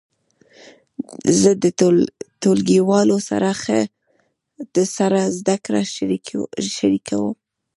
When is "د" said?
1.63-1.65